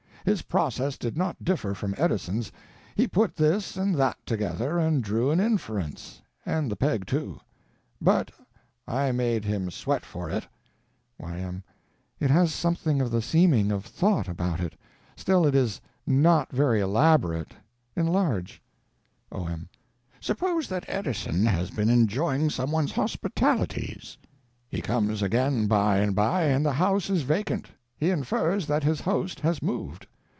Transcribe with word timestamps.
His 0.23 0.43
process 0.43 0.99
did 0.99 1.17
not 1.17 1.43
differ 1.43 1.73
from 1.73 1.95
Edison's; 1.97 2.51
he 2.95 3.07
put 3.07 3.35
this 3.35 3.75
and 3.75 3.95
that 3.95 4.23
together 4.23 4.77
and 4.77 5.03
drew 5.03 5.31
an 5.31 5.39
inference—and 5.39 6.69
the 6.69 6.75
peg, 6.75 7.07
too; 7.07 7.39
but 7.99 8.29
I 8.87 9.11
made 9.11 9.45
him 9.45 9.71
sweat 9.71 10.05
for 10.05 10.29
it. 10.29 10.47
Y.M. 11.17 11.63
It 12.19 12.29
has 12.29 12.53
something 12.53 13.01
of 13.01 13.09
the 13.09 13.23
seeming 13.23 13.71
of 13.71 13.83
thought 13.83 14.27
about 14.27 14.59
it. 14.59 14.75
Still 15.15 15.43
it 15.43 15.55
is 15.55 15.81
not 16.05 16.51
very 16.51 16.81
elaborate. 16.81 17.55
Enlarge. 17.95 18.61
O.M. 19.31 19.69
Suppose 20.19 20.67
Mr. 20.67 20.85
Edison 20.87 21.47
has 21.47 21.71
been 21.71 21.89
enjoying 21.89 22.51
some 22.51 22.69
one's 22.71 22.91
hospitalities. 22.91 24.19
He 24.69 24.81
comes 24.81 25.23
again 25.23 25.65
by 25.65 25.97
and 25.97 26.15
by, 26.15 26.43
and 26.43 26.63
the 26.63 26.73
house 26.73 27.09
is 27.09 27.23
vacant. 27.23 27.69
He 27.97 28.11
infers 28.11 28.65
that 28.67 28.83
his 28.83 29.01
host 29.01 29.39
has 29.39 29.61
moved. 29.63 30.05